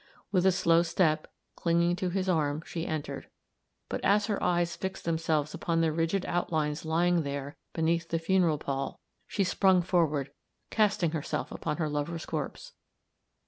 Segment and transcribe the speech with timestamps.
[0.31, 3.27] With a slow step, clinging to his arm, she entered;
[3.87, 8.57] but as her eyes fixed themselves upon the rigid outlines lying there beneath the funeral
[8.57, 10.31] pall, she sprung forward,
[10.71, 12.73] casting herself upon her lover's corpse.